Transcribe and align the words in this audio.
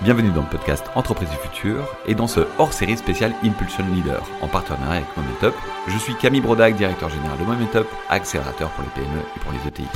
Bienvenue 0.00 0.30
dans 0.30 0.42
le 0.42 0.48
podcast 0.48 0.86
Entreprise 0.94 1.28
du 1.28 1.36
futur 1.36 1.84
et 2.06 2.14
dans 2.14 2.28
ce 2.28 2.46
hors-série 2.58 2.96
spécial 2.96 3.34
Impulsion 3.42 3.84
Leader 3.92 4.22
en 4.40 4.46
partenariat 4.46 5.02
avec 5.02 5.16
Momentup. 5.16 5.54
Je 5.88 5.98
suis 5.98 6.14
Camille 6.14 6.40
Brodac, 6.40 6.76
directeur 6.76 7.08
général 7.08 7.36
de 7.36 7.42
Momentup, 7.42 7.86
accélérateur 8.08 8.70
pour 8.70 8.84
les 8.84 8.90
PME 8.90 9.18
et 9.18 9.40
pour 9.40 9.50
les 9.50 9.58
ETI. 9.66 9.88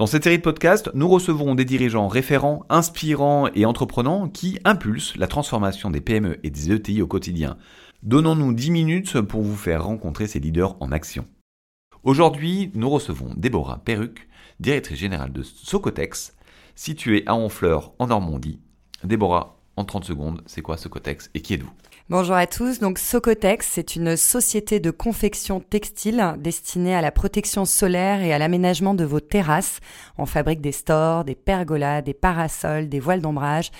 Dans 0.00 0.06
cette 0.06 0.24
série 0.24 0.38
de 0.38 0.42
podcasts, 0.42 0.90
nous 0.94 1.08
recevons 1.08 1.54
des 1.54 1.66
dirigeants 1.66 2.08
référents, 2.08 2.64
inspirants 2.70 3.48
et 3.54 3.66
entreprenants 3.66 4.30
qui 4.30 4.58
impulsent 4.64 5.14
la 5.18 5.26
transformation 5.26 5.90
des 5.90 6.00
PME 6.00 6.38
et 6.42 6.48
des 6.48 6.72
ETI 6.72 7.02
au 7.02 7.06
quotidien. 7.06 7.58
Donnons-nous 8.02 8.54
10 8.54 8.70
minutes 8.70 9.20
pour 9.20 9.42
vous 9.42 9.56
faire 9.56 9.84
rencontrer 9.84 10.26
ces 10.26 10.40
leaders 10.40 10.74
en 10.80 10.90
action. 10.90 11.26
Aujourd'hui, 12.02 12.70
nous 12.74 12.88
recevons 12.88 13.34
Déborah 13.36 13.82
Perruc, 13.84 14.26
directrice 14.58 14.98
générale 14.98 15.34
de 15.34 15.42
Socotex, 15.42 16.34
située 16.74 17.22
à 17.26 17.34
Honfleur 17.34 17.92
en 17.98 18.06
Normandie. 18.06 18.58
Déborah, 19.04 19.59
en 19.80 19.84
30 19.84 20.04
secondes, 20.04 20.42
c'est 20.46 20.62
quoi 20.62 20.76
Socotex 20.76 21.30
et 21.34 21.40
qui 21.40 21.54
êtes-vous 21.54 21.72
Bonjour 22.10 22.34
à 22.34 22.46
tous. 22.46 22.80
Donc 22.80 22.98
Socotex, 22.98 23.66
c'est 23.66 23.96
une 23.96 24.16
société 24.16 24.78
de 24.78 24.90
confection 24.90 25.60
textile 25.60 26.34
destinée 26.38 26.94
à 26.94 27.00
la 27.00 27.10
protection 27.10 27.64
solaire 27.64 28.20
et 28.20 28.32
à 28.32 28.38
l'aménagement 28.38 28.94
de 28.94 29.04
vos 29.04 29.20
terrasses. 29.20 29.80
On 30.18 30.26
fabrique 30.26 30.60
des 30.60 30.72
stores, 30.72 31.24
des 31.24 31.34
pergolas, 31.34 32.02
des 32.02 32.14
parasols, 32.14 32.88
des 32.88 33.00
voiles 33.00 33.22
d'ombrage 33.22 33.70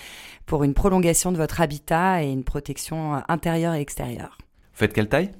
pour 0.45 0.63
une 0.63 0.73
prolongation 0.73 1.31
de 1.31 1.37
votre 1.37 1.61
habitat 1.61 2.23
et 2.23 2.31
une 2.31 2.43
protection 2.43 3.21
intérieure 3.27 3.75
et 3.75 3.81
extérieure. 3.81 4.37
Faites 4.73 4.93
quelle 4.93 5.09
taille 5.09 5.31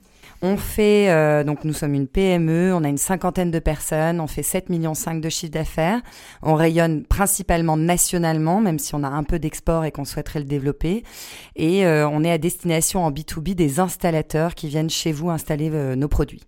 on 0.42 0.58
fait, 0.58 1.12
euh, 1.12 1.44
donc 1.44 1.64
nous 1.64 1.74
sommes 1.74 1.94
une 1.94 2.08
PME, 2.08 2.74
on 2.74 2.84
a 2.84 2.90
une 2.90 2.98
cinquantaine 2.98 3.52
de 3.52 3.60
personnes, 3.60 4.20
on 4.20 4.28
fait 4.28 4.42
7,5 4.42 4.70
millions 4.70 4.94
de 5.20 5.30
chiffre 5.30 5.52
d'affaires. 5.52 6.02
On 6.42 6.56
rayonne 6.56 7.06
principalement 7.06 7.78
nationalement, 7.78 8.60
même 8.60 8.80
si 8.80 8.96
on 8.96 9.04
a 9.04 9.08
un 9.08 9.24
peu 9.24 9.38
d'export 9.38 9.86
et 9.86 9.92
qu'on 9.92 10.06
souhaiterait 10.06 10.40
le 10.40 10.46
développer. 10.46 11.04
Et 11.56 11.86
euh, 11.86 12.08
on 12.08 12.24
est 12.24 12.32
à 12.32 12.38
destination 12.40 13.06
en 13.06 13.12
B2B 13.12 13.54
des 13.54 13.80
installateurs 13.80 14.56
qui 14.56 14.68
viennent 14.68 14.90
chez 14.90 15.12
vous 15.12 15.30
installer 15.30 15.70
euh, 15.72 15.96
nos 15.96 16.08
produits. 16.08 16.42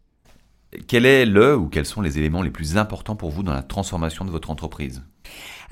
Quel 0.88 1.06
est 1.06 1.28
le 1.28 1.56
ou 1.56 1.68
quels 1.68 1.86
sont 1.86 2.02
les 2.02 2.18
éléments 2.18 2.42
les 2.42 2.50
plus 2.50 2.78
importants 2.78 3.16
pour 3.16 3.30
vous 3.30 3.44
dans 3.44 3.54
la 3.54 3.62
transformation 3.62 4.26
de 4.26 4.32
votre 4.32 4.50
entreprise? 4.50 5.04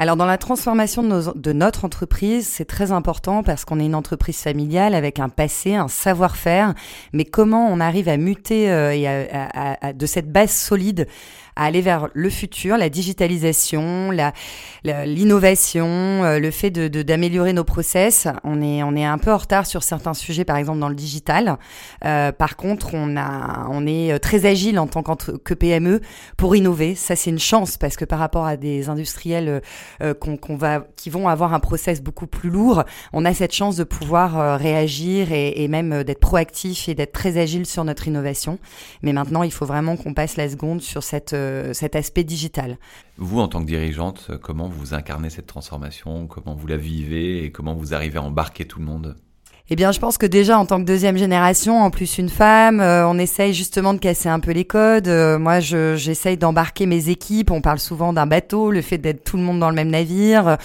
Alors 0.02 0.16
dans 0.16 0.26
la 0.26 0.40
transformation 0.40 1.04
de, 1.04 1.54
notre 1.54 1.86
entreprise, 1.86 2.48
c'est 2.48 2.66
très 2.66 2.92
important 2.92 3.44
parce 3.44 3.66
qu'on 3.66 3.80
est 3.80 3.86
une 3.86 3.94
entreprise 3.94 4.40
familiale 4.40 4.96
avec 4.96 5.20
un 5.20 5.30
passé, 5.30 5.76
un 5.76 5.88
savoir-faire, 5.88 6.74
mais 7.14 7.24
comment 7.24 7.68
on 7.68 7.80
arrive 7.80 8.10
à 8.10 8.18
muter 8.18 8.72
euh, 8.72 9.94
de 9.94 10.06
cette 10.08 10.32
base 10.32 10.50
solide 10.52 11.08
à 11.58 11.66
aller 11.66 11.82
vers 11.82 12.08
le 12.14 12.30
futur, 12.30 12.78
la 12.78 12.90
digitalisation, 12.90 14.10
l'innovation, 14.84 15.86
euh, 15.86 16.40
le 16.40 16.50
fait 16.50 16.72
d'améliorer 16.72 17.54
nos 17.54 17.66
process? 17.66 18.28
On 18.44 18.62
est, 18.62 18.82
on 18.84 18.96
est 18.96 19.06
un 19.06 19.18
peu 19.18 19.32
en 19.32 19.38
retard 19.38 19.66
sur 19.68 19.84
certains 19.84 20.14
sujets, 20.14 20.46
par 20.46 20.56
exemple 20.56 20.80
dans 20.80 20.90
le 20.90 20.96
digital. 20.96 21.58
Euh, 22.06 22.32
par 22.32 22.56
contre, 22.56 22.94
on, 22.94 23.18
a, 23.18 23.68
on 23.70 23.86
est 23.86 24.18
très 24.20 24.46
agile 24.46 24.80
en 24.80 24.88
tant 24.88 25.04
que 25.04 25.54
PME 25.54 26.02
pour 26.38 26.56
innover. 26.56 26.96
Ça, 26.96 27.16
c'est 27.16 27.30
une 27.30 27.38
chance 27.38 27.78
parce 27.78 27.98
que 27.98 28.06
par 28.06 28.18
rapport 28.18 28.46
à 28.46 28.56
des 28.58 28.90
industriels 28.90 29.41
euh, 29.50 30.14
qu'on, 30.14 30.38
qu'on 30.38 30.56
va, 30.56 30.86
qui 30.96 31.10
vont 31.10 31.28
avoir 31.28 31.54
un 31.54 31.60
process 31.60 32.02
beaucoup 32.02 32.28
plus 32.28 32.50
lourd, 32.50 32.84
on 33.14 33.26
a 33.26 33.34
cette 33.34 33.54
chance 33.54 33.76
de 33.76 33.84
pouvoir 33.84 34.40
euh, 34.40 34.58
réagir 34.58 35.32
et, 35.32 35.68
même 35.68 36.04
d'être 36.04 36.20
proactif 36.20 36.90
et 36.90 36.96
d'être 36.96 37.12
très 37.12 37.38
agile 37.38 37.66
sur 37.66 37.84
notre 37.84 38.08
innovation. 38.08 38.60
Mais 39.02 39.14
maintenant, 39.14 39.44
il 39.44 39.52
faut 39.52 39.66
vraiment 39.66 39.98
qu'on 39.98 40.14
passe 40.14 40.38
la 40.38 40.50
seconde 40.50 40.82
sur 40.82 41.02
euh, 41.34 41.74
cet 41.74 41.96
aspect 41.96 42.24
digital. 42.24 42.78
Vous, 43.18 43.40
en 43.40 43.48
tant 43.48 43.62
que 43.62 43.68
dirigeante, 43.68 44.32
comment 44.42 44.68
vous 44.68 44.94
incarnez 44.94 45.30
cette 45.30 45.48
transformation? 45.48 46.28
Comment 46.28 46.56
vous 46.56 46.68
la 46.68 46.78
vivez? 46.78 47.44
Et 47.44 47.52
comment 47.52 47.74
vous 47.74 47.94
arrivez 47.94 48.18
à 48.18 48.24
embarquer 48.24 48.66
tout 48.66 48.80
le 48.80 48.86
monde? 48.86 49.16
Eh 49.74 49.76
bien, 49.78 49.94
je 49.94 50.00
pense 50.00 50.18
que 50.18 50.26
déjà 50.26 50.60
en 50.60 50.66
tant 50.66 50.82
que 50.82 50.86
deuxième 50.86 51.16
génération, 51.16 51.82
en 51.82 51.92
plus 51.92 52.18
une 52.18 52.28
femme, 52.28 52.82
euh, 52.82 53.08
on 53.08 53.18
essaye 53.18 53.54
justement 53.54 53.94
de 53.94 54.00
casser 54.00 54.28
un 54.28 54.42
peu 54.42 54.52
les 54.52 54.66
codes. 54.66 55.08
Euh, 55.08 55.40
moi, 55.40 55.62
je, 55.62 55.96
j'essaye 55.96 56.36
d'embarquer 56.36 56.86
mes 56.86 57.08
équipes. 57.08 57.52
On 57.52 57.62
parle 57.62 57.80
souvent 57.80 58.12
d'un 58.12 58.26
bateau, 58.26 58.70
le 58.70 58.82
fait 58.82 58.98
d'être 58.98 59.24
tout 59.24 59.38
le 59.38 59.44
monde 59.44 59.62
dans 59.62 59.70
le 59.70 59.76
même 59.76 59.88
navire, 59.88 60.58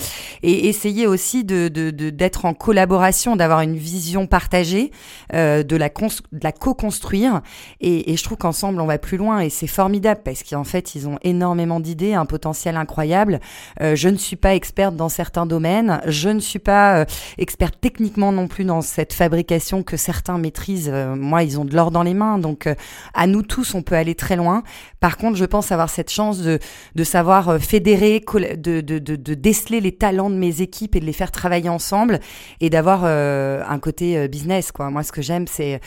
et 0.42 0.66
essayer 0.66 1.06
aussi 1.06 1.44
de 1.44 1.68
d'être 1.68 2.46
en 2.46 2.52
collaboration, 2.52 3.36
d'avoir 3.36 3.60
une 3.60 3.76
vision 3.76 4.26
partagée, 4.26 4.90
euh, 5.34 5.62
de 5.62 5.76
la 5.76 5.88
de 5.88 6.42
la 6.42 6.50
co-construire. 6.50 7.42
Et, 7.80 8.10
et 8.12 8.16
je 8.16 8.24
trouve 8.24 8.38
qu'ensemble, 8.38 8.80
on 8.80 8.86
va 8.86 8.98
plus 8.98 9.18
loin, 9.18 9.38
et 9.38 9.50
c'est 9.50 9.68
formidable 9.68 10.22
parce 10.24 10.42
qu'en 10.42 10.64
fait, 10.64 10.96
ils 10.96 11.06
ont 11.06 11.20
énormément 11.22 11.78
d'idées, 11.78 12.14
un 12.14 12.26
potentiel 12.26 12.76
incroyable. 12.76 13.38
Euh, 13.80 13.94
je 13.94 14.08
ne 14.08 14.16
suis 14.16 14.34
pas 14.34 14.56
experte 14.56 14.96
dans 14.96 15.08
certains 15.08 15.46
domaines, 15.46 16.00
je 16.08 16.28
ne 16.28 16.40
suis 16.40 16.58
pas 16.58 16.96
euh, 16.96 17.04
experte 17.38 17.76
techniquement 17.80 18.32
non 18.32 18.48
plus 18.48 18.64
dans 18.64 18.82
cette 18.96 19.12
fabrication 19.12 19.82
que 19.82 19.98
certains 19.98 20.38
maîtrisent. 20.38 20.90
Euh, 20.90 21.14
moi, 21.14 21.42
ils 21.42 21.60
ont 21.60 21.66
de 21.66 21.74
l'or 21.74 21.90
dans 21.90 22.02
les 22.02 22.14
mains, 22.14 22.38
donc 22.38 22.66
euh, 22.66 22.74
à 23.12 23.26
nous 23.26 23.42
tous, 23.42 23.74
on 23.74 23.82
peut 23.82 23.94
aller 23.94 24.14
très 24.14 24.36
loin. 24.36 24.62
Par 25.00 25.18
contre, 25.18 25.36
je 25.36 25.44
pense 25.44 25.70
avoir 25.70 25.90
cette 25.90 26.10
chance 26.10 26.38
de, 26.38 26.58
de 26.94 27.04
savoir 27.04 27.50
euh, 27.50 27.58
fédérer, 27.58 28.24
de, 28.56 28.80
de, 28.80 28.98
de, 28.98 29.34
déceler 29.34 29.82
les 29.82 29.92
talents 29.92 30.30
de 30.30 30.36
mes 30.36 30.62
équipes 30.62 30.96
et 30.96 31.00
de 31.00 31.04
les 31.04 31.12
faire 31.12 31.30
travailler 31.30 31.68
ensemble 31.68 32.20
et 32.62 32.70
d'avoir 32.70 33.04
un 33.04 33.78
côté 33.78 34.28
business. 34.28 34.72
Moi, 34.78 35.02
ce 35.02 35.12
que 35.12 35.20
j'aime, 35.20 35.46
c'est 35.46 35.80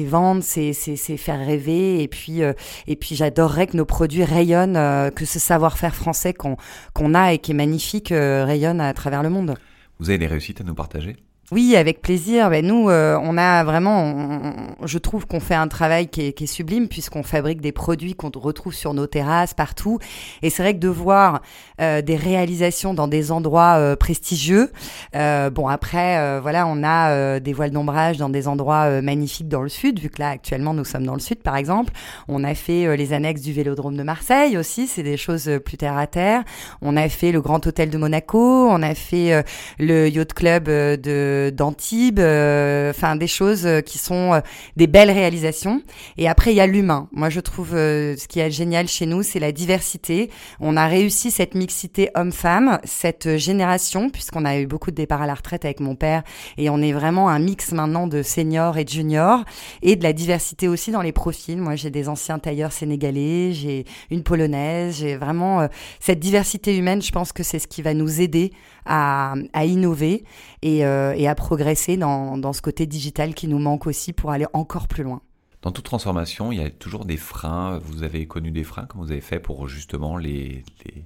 vendre, 0.00 0.42
c'est 0.42 0.72
c'est 0.72 1.16
faire 1.16 1.38
rêver 1.38 2.02
et 2.02 2.08
puis 2.08 2.40
et 2.40 2.96
puis 2.96 3.14
j'adorerais 3.14 3.68
que 3.68 3.76
nos 3.76 3.84
produits 3.84 4.24
rayonnent, 4.24 5.10
que 5.12 5.24
ce 5.24 5.38
savoir-faire 5.38 5.94
français 5.94 6.34
qu'on 6.34 6.56
qu'on 6.92 7.14
a 7.14 7.32
et 7.32 7.38
qui 7.38 7.52
est 7.52 7.54
magnifique 7.54 8.08
rayonne 8.10 8.80
à 8.80 8.92
travers 8.94 9.22
le 9.22 9.30
monde. 9.30 9.54
Vous 10.00 10.08
avez 10.08 10.18
des 10.18 10.26
réussites 10.26 10.60
à 10.60 10.64
nous 10.64 10.74
partager? 10.74 11.16
Oui, 11.52 11.74
avec 11.74 12.00
plaisir. 12.00 12.48
Ben, 12.48 12.64
nous, 12.64 12.88
euh, 12.90 13.18
on 13.20 13.36
a 13.36 13.64
vraiment, 13.64 14.52
je 14.84 14.98
trouve 14.98 15.26
qu'on 15.26 15.40
fait 15.40 15.56
un 15.56 15.66
travail 15.66 16.06
qui 16.06 16.28
est, 16.28 16.32
qui 16.32 16.44
est 16.44 16.46
sublime 16.46 16.86
puisqu'on 16.86 17.24
fabrique 17.24 17.60
des 17.60 17.72
produits 17.72 18.14
qu'on 18.14 18.30
retrouve 18.36 18.72
sur 18.72 18.94
nos 18.94 19.08
terrasses 19.08 19.52
partout. 19.52 19.98
Et 20.42 20.50
c'est 20.50 20.62
vrai 20.62 20.74
que 20.74 20.78
de 20.78 20.86
voir 20.86 21.42
euh, 21.80 22.02
des 22.02 22.14
réalisations 22.14 22.94
dans 22.94 23.08
des 23.08 23.32
endroits 23.32 23.78
euh, 23.78 23.96
prestigieux. 23.96 24.70
bon, 25.12 25.66
après, 25.66 26.40
voilà, 26.40 26.66
on 26.68 26.84
a 26.84 27.40
des 27.40 27.52
voiles 27.52 27.72
d'ombrage 27.72 28.16
dans 28.18 28.28
des 28.28 28.46
endroits 28.46 29.02
magnifiques 29.02 29.48
dans 29.48 29.62
le 29.62 29.68
sud, 29.68 29.98
vu 29.98 30.08
que 30.08 30.20
là, 30.20 30.30
actuellement, 30.30 30.72
nous 30.72 30.84
sommes 30.84 31.04
dans 31.04 31.14
le 31.14 31.20
sud, 31.20 31.42
par 31.42 31.56
exemple. 31.56 31.92
On 32.28 32.44
a 32.44 32.54
fait 32.54 32.96
les 32.96 33.12
annexes 33.12 33.42
du 33.42 33.52
Vélodrome 33.52 33.96
de 33.96 34.02
Marseille 34.02 34.56
aussi. 34.56 34.86
C'est 34.86 35.02
des 35.02 35.16
choses 35.16 35.50
plus 35.64 35.76
terre 35.76 35.96
à 35.96 36.06
terre. 36.06 36.44
On 36.80 36.96
a 36.96 37.08
fait 37.08 37.32
le 37.32 37.40
Grand 37.40 37.66
Hôtel 37.66 37.90
de 37.90 37.98
Monaco. 37.98 38.68
On 38.68 38.82
a 38.82 38.94
fait 38.94 39.44
le 39.78 40.08
Yacht 40.08 40.32
Club 40.32 40.64
de 40.64 41.39
d'Antibes, 41.48 42.18
euh, 42.18 42.90
enfin 42.90 43.16
des 43.16 43.26
choses 43.26 43.64
euh, 43.64 43.80
qui 43.80 43.96
sont 43.96 44.34
euh, 44.34 44.40
des 44.76 44.86
belles 44.86 45.10
réalisations. 45.10 45.80
Et 46.18 46.28
après 46.28 46.52
il 46.52 46.56
y 46.56 46.60
a 46.60 46.66
l'humain. 46.66 47.08
Moi 47.12 47.30
je 47.30 47.40
trouve 47.40 47.70
ce 47.70 48.26
qui 48.28 48.40
est 48.40 48.50
génial 48.50 48.86
chez 48.86 49.06
nous, 49.06 49.22
c'est 49.22 49.38
la 49.38 49.52
diversité. 49.52 50.28
On 50.60 50.76
a 50.76 50.86
réussi 50.86 51.30
cette 51.30 51.54
mixité 51.54 52.10
homme-femme, 52.14 52.80
cette 52.84 53.38
génération, 53.38 54.10
puisqu'on 54.10 54.44
a 54.44 54.58
eu 54.58 54.66
beaucoup 54.66 54.90
de 54.90 54.96
départs 54.96 55.22
à 55.22 55.26
la 55.26 55.34
retraite 55.34 55.64
avec 55.64 55.80
mon 55.80 55.94
père, 55.94 56.22
et 56.58 56.68
on 56.68 56.82
est 56.82 56.92
vraiment 56.92 57.30
un 57.30 57.38
mix 57.38 57.72
maintenant 57.72 58.06
de 58.06 58.22
seniors 58.22 58.76
et 58.76 58.84
de 58.84 58.90
juniors, 58.90 59.44
et 59.80 59.96
de 59.96 60.02
la 60.02 60.12
diversité 60.12 60.68
aussi 60.68 60.90
dans 60.90 61.02
les 61.02 61.12
profils. 61.12 61.60
Moi 61.60 61.76
j'ai 61.76 61.90
des 61.90 62.08
anciens 62.08 62.38
tailleurs 62.38 62.72
sénégalais, 62.72 63.52
j'ai 63.52 63.86
une 64.10 64.22
polonaise, 64.22 64.98
j'ai 64.98 65.16
vraiment 65.16 65.68
cette 66.00 66.18
diversité 66.18 66.76
humaine. 66.76 67.00
Je 67.00 67.12
pense 67.12 67.32
que 67.32 67.42
c'est 67.42 67.58
ce 67.58 67.66
qui 67.66 67.80
va 67.80 67.94
nous 67.94 68.20
aider 68.20 68.52
à, 68.86 69.64
innover 69.64 70.24
et, 70.62 70.84
euh, 70.84 71.14
et, 71.16 71.28
progresser 71.34 71.96
dans, 71.96 72.38
dans 72.38 72.52
ce 72.52 72.62
côté 72.62 72.86
digital 72.86 73.34
qui 73.34 73.48
nous 73.48 73.58
manque 73.58 73.86
aussi 73.86 74.12
pour 74.12 74.30
aller 74.30 74.46
encore 74.52 74.88
plus 74.88 75.02
loin. 75.02 75.22
Dans 75.62 75.72
toute 75.72 75.84
transformation, 75.84 76.52
il 76.52 76.60
y 76.60 76.64
a 76.64 76.70
toujours 76.70 77.04
des 77.04 77.18
freins. 77.18 77.78
Vous 77.78 78.02
avez 78.02 78.26
connu 78.26 78.50
des 78.50 78.64
freins 78.64 78.86
Comment 78.86 79.04
vous 79.04 79.12
avez 79.12 79.20
fait 79.20 79.40
pour 79.40 79.68
justement 79.68 80.16
les, 80.16 80.64
les, 80.86 81.04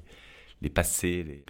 les 0.63 0.71
passer. 0.71 1.45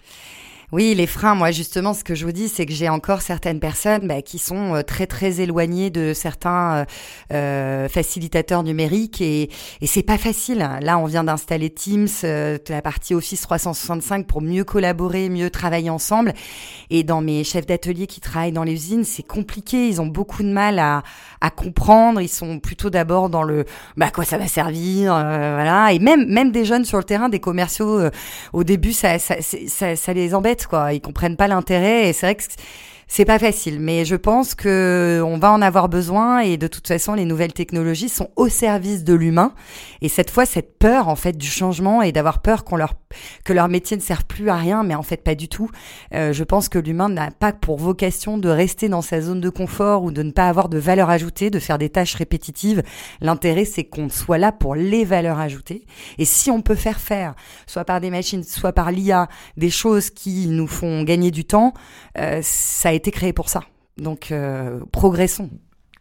Oui, 0.75 0.93
les 0.97 1.07
freins, 1.07 1.37
moi 1.37 1.53
justement, 1.53 1.95
ce 1.95 2.03
que 2.03 2.17
je 2.17 2.25
vous 2.25 2.33
dis, 2.33 2.49
c'est 2.49 2.67
que 2.67 2.73
j'ai 2.73 2.89
encore 2.89 3.23
certaines 3.23 3.61
personnes 3.61 4.09
bah, 4.09 4.23
qui 4.23 4.41
sont 4.41 4.75
euh, 4.75 4.83
très 4.83 5.07
très 5.07 5.41
éloignées 5.41 5.89
de 5.89 6.13
certains 6.13 6.79
euh, 6.79 6.85
euh, 7.33 7.89
facilitateurs 7.89 8.65
numériques 8.65 9.21
et, 9.21 9.51
et 9.81 9.87
c'est 9.87 10.03
pas 10.03 10.19
facile. 10.19 10.69
Là, 10.81 10.99
on 10.99 11.05
vient 11.05 11.23
d'installer 11.23 11.71
Teams, 11.71 12.09
la 12.25 12.83
partie 12.83 13.15
Office 13.15 13.43
365 13.43 14.27
pour 14.27 14.43
mieux 14.43 14.65
collaborer, 14.65 15.29
mieux 15.29 15.49
travailler 15.49 15.91
ensemble. 15.91 16.35
Et 16.91 17.05
dans 17.05 17.21
mes 17.21 17.45
chefs 17.45 17.67
d'atelier 17.67 18.09
qui 18.09 18.21
travaillent 18.21 18.51
dans 18.51 18.65
les 18.65 18.73
usines, 18.73 19.05
c'est 19.05 19.23
compliqué. 19.23 19.87
Ils 19.87 20.01
ont 20.01 20.09
beaucoup 20.09 20.43
de 20.43 20.51
mal 20.51 20.81
à, 20.81 21.05
comprendre. 21.55 22.21
Ils 22.21 22.29
sont 22.29 22.59
plutôt 22.59 22.91
d'abord 22.91 23.29
dans 23.29 23.45
le 23.45 23.65
bah 23.97 24.11
quoi 24.11 24.25
ça 24.25 24.39
va 24.39 24.49
servir, 24.49 25.13
voilà. 25.13 25.93
Et 25.93 25.99
même 25.99 26.27
même 26.27 26.51
des 26.51 26.65
jeunes 26.65 26.87
sur 26.87 26.97
le 26.97 27.05
terrain, 27.05 27.29
des 27.29 27.39
commerciaux, 27.39 28.01
au 28.55 28.65
début, 28.65 28.95
ça, 28.95 29.19
ça 29.19 30.13
les 30.15 30.35
embête 30.35 30.64
quoi. 30.67 30.93
Ils 30.93 31.01
comprennent 31.01 31.37
pas 31.37 31.49
l'intérêt 31.49 32.09
et 32.09 32.13
c'est 32.13 32.27
vrai 32.27 32.35
que 32.35 32.43
C'est 33.07 33.25
pas 33.25 33.39
facile, 33.39 33.81
mais 33.81 34.05
je 34.05 34.17
pense 34.17 34.55
que 34.55 35.23
on 35.25 35.39
va 35.39 35.53
en 35.53 35.63
avoir 35.63 35.89
besoin 35.89 36.41
et 36.41 36.57
de 36.57 36.67
toute 36.67 36.89
façon, 36.89 37.15
les 37.15 37.25
nouvelles 37.25 37.53
technologies 37.53 38.09
sont 38.09 38.31
au 38.37 38.49
service 38.49 39.05
de 39.05 39.15
l'humain. 39.15 39.53
Et 40.01 40.09
cette 40.09 40.31
fois, 40.31 40.47
cette 40.47 40.79
peur 40.79 41.09
en 41.09 41.17
fait 41.17 41.37
du 41.37 41.47
changement 41.47 42.03
et 42.03 42.13
d'avoir 42.13 42.41
peur 42.41 42.65
qu'on 42.65 42.77
leur 42.77 42.95
que 43.45 43.53
leur 43.53 43.69
métier 43.69 43.97
ne 43.97 44.03
serve 44.03 44.25
plus 44.25 44.49
à 44.49 44.57
rien, 44.57 44.83
mais 44.83 44.95
en 44.95 45.03
fait 45.03 45.23
pas 45.23 45.35
du 45.35 45.49
tout. 45.49 45.71
Euh, 46.15 46.33
je 46.33 46.45
pense 46.45 46.69
que 46.69 46.79
l'humain 46.79 47.09
n'a 47.09 47.31
pas 47.31 47.53
pour 47.53 47.79
vocation 47.79 48.39
de 48.39 48.49
rester 48.49 48.89
dans 48.89 49.03
sa 49.03 49.21
zone 49.21 49.41
de 49.41 49.51
confort 49.51 50.03
ou 50.03 50.11
de 50.11 50.23
ne 50.23 50.31
pas 50.31 50.49
avoir 50.49 50.69
de 50.69 50.79
valeur 50.79 51.11
ajoutée, 51.11 51.51
de 51.51 51.59
faire 51.59 51.79
des 51.79 51.91
tâches 51.91 52.15
répétitives. 52.15 52.83
L'intérêt, 53.21 53.65
c'est 53.65 53.85
qu'on 53.85 54.09
soit 54.09 54.39
là 54.39 54.53
pour 54.53 54.75
les 54.75 55.05
valeurs 55.05 55.39
ajoutées. 55.39 55.87
Et 56.19 56.25
si 56.25 56.51
on 56.51 56.63
peut 56.63 56.75
faire 56.75 57.01
faire, 57.01 57.35
soit 57.67 57.85
par 57.85 58.01
des 58.01 58.11
machines, 58.11 58.43
soit 58.43 58.73
par 58.73 58.91
l'IA, 58.91 59.29
des 59.57 59.71
choses 59.71 60.11
qui 60.11 60.49
nous 60.49 60.67
font 60.67 61.03
gagner 61.03 61.31
du 61.31 61.45
temps, 61.45 61.75
euh, 62.19 62.41
ça 62.43 62.93
été 62.95 63.11
créé 63.11 63.33
pour 63.33 63.49
ça. 63.49 63.63
Donc 63.97 64.33
euh, 64.33 64.81
progressons. 64.93 65.51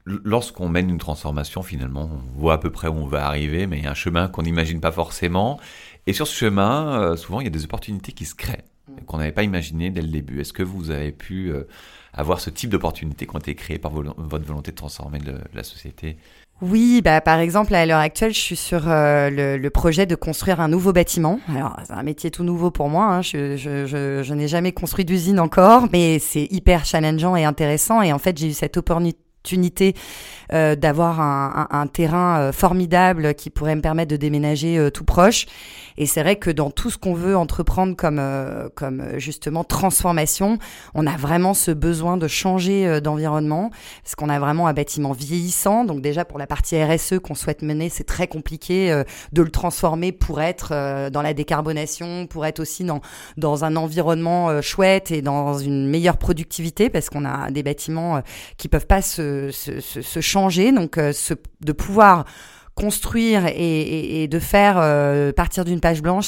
Lorsqu'on 0.06 0.68
mène 0.68 0.90
une 0.90 0.98
transformation, 0.98 1.64
finalement, 1.64 2.10
on 2.12 2.40
voit 2.40 2.56
à 2.56 2.58
peu 2.58 2.70
près 2.70 2.90
où 2.90 2.96
on 2.96 3.06
va 3.06 3.26
arriver, 3.26 3.68
mais 3.68 3.78
il 3.78 3.84
y 3.86 3.88
a 3.88 3.92
un 3.92 3.96
chemin 3.96 4.28
qu'on 4.28 4.42
n'imagine 4.42 4.82
pas 4.82 4.92
forcément. 4.92 5.60
Et 6.08 6.14
sur 6.14 6.28
ce 6.28 6.36
chemin, 6.36 7.02
euh, 7.02 7.16
souvent, 7.16 7.40
il 7.40 7.46
y 7.46 7.48
a 7.48 7.52
des 7.52 7.64
opportunités 7.64 8.12
qui 8.12 8.26
se 8.26 8.36
créent, 8.36 8.66
qu'on 9.06 9.18
n'avait 9.18 9.32
pas 9.32 9.44
imaginé 9.44 9.90
dès 9.90 10.02
le 10.02 10.08
début. 10.08 10.42
Est-ce 10.42 10.54
que 10.54 10.64
vous 10.64 10.92
avez 10.92 11.12
pu 11.12 11.50
euh, 11.50 11.64
avoir 12.14 12.40
ce 12.40 12.50
type 12.50 12.70
d'opportunités 12.70 13.26
qui 13.26 13.36
ont 13.36 13.40
été 13.40 13.56
créées 13.56 13.80
par 13.80 13.92
votre 13.92 14.46
volonté 14.46 14.72
de 14.72 14.76
transformer 14.76 15.20
la 15.54 15.64
société? 15.64 16.18
Oui, 16.62 17.02
bah 17.04 17.20
par 17.20 17.40
exemple 17.40 17.76
à 17.76 17.86
l'heure 17.86 18.00
actuelle, 18.00 18.34
je 18.34 18.40
suis 18.40 18.56
sur 18.56 18.88
euh, 18.88 19.58
le, 19.58 19.70
projet 19.70 20.06
de 20.06 20.16
construire 20.16 20.62
un 20.62 20.70
nouveau 20.70 20.94
bâtiment. 20.94 21.40
Alors 21.50 21.76
c'est 21.84 21.94
un 21.94 22.04
métier 22.04 22.32
tout 22.32 22.44
nouveau 22.44 22.72
pour 22.72 22.88
moi. 22.88 23.06
Hein. 23.06 23.22
Je, 23.22 23.58
je, 23.58 23.86
je, 23.86 24.22
je 24.24 24.34
n'ai 24.34 24.48
jamais 24.48 24.72
construit 24.72 25.04
d'usine 25.04 25.40
encore, 25.40 25.88
mais 25.92 26.20
c'est 26.20 26.48
hyper 26.52 26.86
challengeant 26.86 27.36
et 27.36 27.44
intéressant. 27.44 28.02
Et 28.02 28.14
en 28.14 28.20
fait, 28.20 28.38
j'ai 28.38 28.48
eu 28.48 28.54
cette 28.54 28.78
opportunité 28.78 29.20
opportunité 29.44 29.94
euh, 30.54 30.76
d'avoir 30.76 31.20
un, 31.20 31.88
terrain 31.88 32.40
euh, 32.40 32.52
formidable 32.54 33.34
qui 33.34 33.50
pourrait 33.50 33.76
me 33.76 33.82
permettre 33.82 34.12
de 34.12 34.16
déménager 34.16 34.78
euh, 34.78 34.90
tout 34.90 35.04
proche. 35.04 35.48
Et 35.98 36.06
c'est 36.06 36.22
vrai 36.22 36.38
que 36.38 36.50
dans 36.50 36.72
tout 36.72 36.90
ce 36.90 36.98
qu'on 36.98 37.14
veut 37.14 37.36
entreprendre 37.36 37.96
comme, 37.96 38.20
comme 38.74 39.04
justement 39.18 39.64
transformation, 39.64 40.58
on 40.96 41.06
a 41.06 41.16
vraiment 41.18 41.54
ce 41.54 41.70
besoin 41.70 42.18
de 42.18 42.28
changer 42.28 43.00
d'environnement 43.00 43.70
parce 44.04 44.16
qu'on 44.16 44.30
a 44.30 44.40
vraiment 44.40 44.66
un 44.66 44.74
bâtiment 44.74 45.12
vieillissant. 45.12 45.86
Donc 45.86 46.02
déjà 46.02 46.26
pour 46.26 46.40
la 46.40 46.48
partie 46.48 46.84
RSE 46.84 47.20
qu'on 47.20 47.36
souhaite 47.36 47.62
mener, 47.62 47.90
c'est 47.90 48.06
très 48.06 48.26
compliqué 48.26 49.04
de 49.34 49.42
le 49.44 49.52
transformer 49.52 50.12
pour 50.12 50.42
être 50.42 51.10
dans 51.12 51.22
la 51.22 51.36
décarbonation, 51.36 52.26
pour 52.26 52.48
être 52.48 52.60
aussi 52.60 52.84
dans, 52.84 53.02
dans 53.38 53.64
un 53.64 53.76
environnement 53.76 54.64
chouette 54.64 55.12
et 55.12 55.22
dans 55.22 55.60
une 55.60 55.88
meilleure 55.88 56.18
productivité 56.18 56.90
parce 56.90 57.12
qu'on 57.12 57.24
a 57.24 57.52
des 57.52 57.62
bâtiments 57.62 58.24
qui 58.58 58.68
peuvent 58.68 58.88
pas 58.88 59.04
se 59.04 59.33
se, 59.52 60.20
changer, 60.22 60.72
donc 60.72 60.98
euh, 60.98 61.12
de 61.62 61.72
pouvoir 61.72 62.26
construire 62.76 63.46
et, 63.48 64.28
de 64.28 64.40
faire 64.40 64.78
euh, 64.78 65.32
partir 65.32 65.64
d'une 65.64 65.80
page 65.80 66.02
blanche, 66.02 66.28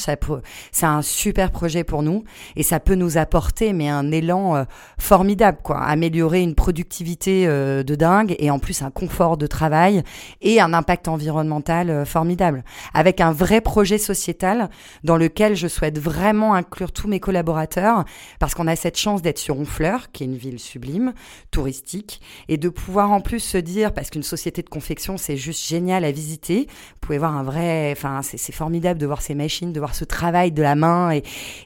c'est 0.71 0.85
un 0.85 1.01
super 1.01 1.51
projet 1.51 1.83
pour 1.83 2.03
nous 2.03 2.23
et 2.55 2.61
ça 2.61 2.79
peut 2.79 2.95
nous 2.95 3.17
apporter 3.17 3.73
mais 3.73 3.89
un 3.89 4.11
élan 4.11 4.55
euh, 4.55 4.63
formidable 4.99 5.57
quoi, 5.63 5.79
améliorer 5.79 6.41
une 6.41 6.53
productivité 6.53 7.47
euh, 7.47 7.83
de 7.83 7.95
dingue 7.95 8.35
et 8.37 8.51
en 8.51 8.59
plus 8.59 8.83
un 8.83 8.91
confort 8.91 9.37
de 9.37 9.47
travail 9.47 10.03
et 10.41 10.61
un 10.61 10.73
impact 10.73 11.07
environnemental 11.07 12.05
formidable. 12.05 12.63
Avec 12.93 13.21
un 13.21 13.31
vrai 13.31 13.61
projet 13.61 13.97
sociétal 13.97 14.69
dans 15.03 15.17
lequel 15.17 15.55
je 15.55 15.67
souhaite 15.67 15.97
vraiment 15.97 16.53
inclure 16.53 16.91
tous 16.91 17.07
mes 17.07 17.19
collaborateurs 17.19 18.05
parce 18.39 18.53
qu'on 18.53 18.67
a 18.67 18.75
cette 18.75 18.97
chance 18.97 19.21
d'être 19.21 19.39
sur 19.39 19.57
Honfleur 19.57 20.11
qui 20.11 20.23
est 20.23 20.27
une 20.27 20.37
ville 20.37 20.59
sublime, 20.59 21.13
touristique 21.49 22.21
et 22.49 22.57
de 22.57 22.69
pouvoir 22.69 23.11
en 23.11 23.21
plus 23.21 23.39
se 23.39 23.57
dire 23.57 23.93
parce 23.93 24.09
qu'une 24.09 24.23
société 24.23 24.61
de 24.61 24.69
confection 24.69 25.17
c'est 25.17 25.37
juste 25.37 25.67
génial 25.67 26.03
à 26.03 26.11
visiter 26.11 26.34
vous 26.35 26.99
pouvez 27.01 27.17
voir 27.17 27.35
un 27.35 27.43
vrai, 27.43 27.91
enfin 27.91 28.21
c'est 28.23 28.51
formidable 28.51 28.99
de 28.99 29.05
voir 29.05 29.21
ces 29.21 29.35
machines, 29.35 29.73
de 29.73 29.79
voir 29.79 29.95
ce 29.95 30.05
travail 30.05 30.51
de 30.51 30.61
la 30.61 30.75
main 30.75 31.11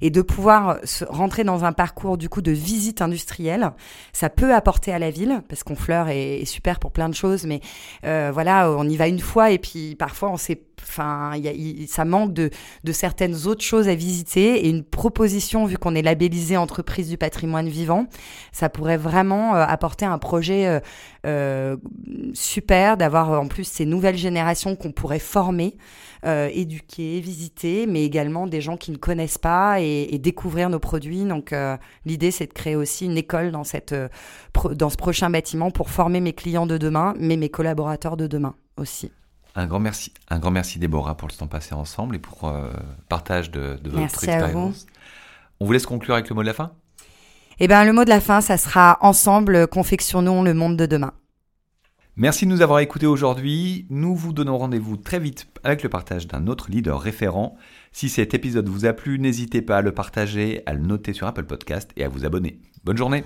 et, 0.01 0.10
de 0.10 0.21
pouvoir 0.21 0.77
rentrer 1.07 1.44
dans 1.44 1.66
un 1.66 1.71
parcours 1.71 2.18
du 2.18 2.30
coup 2.30 2.42
de 2.42 2.51
visite 2.51 3.01
industrielle. 3.01 3.71
Ça 4.13 4.30
peut 4.30 4.54
apporter 4.54 4.92
à 4.92 5.00
la 5.00 5.12
ville 5.12 5.42
parce 5.48 5.63
qu'on 5.63 5.75
fleur 5.75 6.10
est, 6.10 6.45
super 6.45 6.80
pour 6.80 6.92
plein 6.92 7.10
de 7.10 7.16
choses, 7.16 7.45
mais 7.45 7.62
euh, 8.06 8.31
voilà, 8.33 8.71
on 8.71 8.88
y 8.88 8.98
va 8.98 9.07
une 9.07 9.19
fois 9.19 9.51
et 9.51 9.60
puis 9.60 9.95
parfois 9.95 10.30
on 10.31 10.38
sait 10.38 10.63
enfin, 10.81 11.33
ça 11.88 12.06
manque 12.06 12.33
de, 12.33 12.50
certaines 12.92 13.48
autres 13.48 13.63
choses 13.63 13.88
à 13.88 13.95
visiter 13.95 14.65
et 14.65 14.69
une 14.69 14.83
proposition, 14.83 15.65
vu 15.65 15.77
qu'on 15.77 15.94
est 15.94 16.01
labellisé 16.01 16.57
entreprise 16.57 17.10
du 17.10 17.18
patrimoine 17.18 17.68
vivant, 17.68 18.07
ça 18.51 18.69
pourrait 18.69 18.98
vraiment 18.98 19.56
euh, 19.56 19.65
apporter 19.68 20.06
un 20.06 20.18
projet 20.18 20.81
euh 21.25 21.77
super 22.33 22.98
d'avoir 22.98 23.31
en 23.31 23.48
plus 23.48 23.65
ces 23.65 23.86
nouvelles 23.86 24.18
générations 24.18 24.50
qu'on 24.76 24.92
pourrait 24.92 25.20
former, 25.20 25.78
euh, 26.26 26.50
éduquer, 26.54 27.20
visiter, 27.20 27.88
mais 27.88 28.04
également 28.04 28.48
des 28.48 28.62
gens 28.62 28.78
qui 28.78 28.92
ne 28.92 28.98
connaissent 28.98 29.38
pas 29.38 29.82
et, 29.82 30.08
et 30.12 30.20
découvrir 30.20 30.70
nos 30.70 30.80
produits. 30.80 31.26
Donc 31.26 31.54
l'idée, 32.06 32.32
c'est 32.32 32.48
de 32.48 32.54
créer 32.54 32.76
aussi 32.76 33.06
une 33.06 33.18
école 33.18 33.52
dans, 33.52 33.64
cette, 33.64 33.96
dans 34.72 34.90
ce 34.90 34.98
prochain 34.98 35.30
bâtiment 35.30 35.72
pour 35.72 35.90
former 35.90 36.20
mes 36.20 36.34
clients 36.34 36.68
de 36.68 36.78
demain, 36.78 37.14
mais 37.20 37.38
mes 37.38 37.50
collaborateurs 37.50 38.18
de 38.18 38.28
demain 38.28 38.56
aussi. 38.78 39.12
Un 39.56 39.66
grand 39.66 39.80
merci, 39.80 40.14
un 40.30 40.40
grand 40.40 40.52
merci 40.52 40.80
Déborah 40.80 41.18
pour 41.18 41.28
le 41.28 41.34
temps 41.34 41.48
passé 41.48 41.74
ensemble 41.74 42.16
et 42.16 42.20
pour 42.20 42.48
euh, 42.48 42.70
partage 43.10 43.50
de, 43.50 43.80
de 43.82 43.90
votre 43.90 44.00
merci 44.00 44.26
expérience. 44.26 44.86
On 45.60 45.66
vous 45.66 45.74
laisse 45.74 45.86
conclure 45.86 46.14
avec 46.14 46.30
le 46.30 46.36
mot 46.36 46.42
de 46.42 46.48
la 46.48 46.54
fin? 46.54 46.72
Eh 47.60 47.68
bien, 47.68 47.84
le 47.84 47.92
mot 47.92 48.06
de 48.06 48.10
la 48.10 48.22
fin, 48.22 48.40
ça 48.40 48.58
sera 48.58 48.98
ensemble, 49.02 49.68
confectionnons 49.68 50.44
le 50.44 50.54
monde 50.54 50.78
de 50.78 50.86
demain. 50.86 51.14
Merci 52.16 52.46
de 52.46 52.52
nous 52.52 52.62
avoir 52.62 52.80
écoutés 52.80 53.06
aujourd'hui. 53.06 53.86
Nous 53.90 54.16
vous 54.16 54.34
donnons 54.34 54.58
rendez-vous 54.58 54.98
très 54.98 55.20
vite 55.20 55.48
avec 55.64 55.84
le 55.84 55.90
partage 55.90 56.28
d'un 56.28 56.48
autre 56.48 56.70
leader 56.70 57.00
référent. 57.00 57.56
Si 57.92 58.10
cet 58.10 58.34
épisode 58.34 58.68
vous 58.68 58.86
a 58.86 58.94
plu, 58.94 59.20
n'hésitez 59.20 59.62
pas 59.62 59.78
à 59.78 59.82
le 59.82 59.94
partager, 59.94 60.62
à 60.66 60.74
le 60.74 60.82
noter 60.82 61.14
sur 61.14 61.28
Apple 61.28 61.46
Podcast 61.46 61.92
et 61.96 62.04
à 62.04 62.10
vous 62.10 62.26
abonner. 62.26 62.60
Bonne 62.84 62.98
journée 62.98 63.24